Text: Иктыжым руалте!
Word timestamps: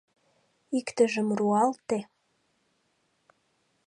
Иктыжым 0.77 1.29
руалте! 1.37 1.99